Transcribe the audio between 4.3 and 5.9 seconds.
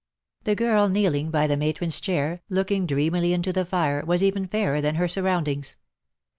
fairer than her surroundings.